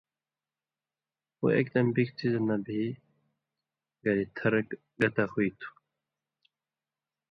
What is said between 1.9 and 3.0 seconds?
بِگ څِزہۡ نہ بھی